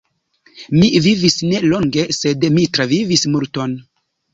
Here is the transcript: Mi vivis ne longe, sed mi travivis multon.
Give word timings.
Mi 0.77 0.89
vivis 1.09 1.37
ne 1.51 1.61
longe, 1.67 2.09
sed 2.23 2.51
mi 2.59 2.67
travivis 2.79 3.33
multon. 3.37 3.83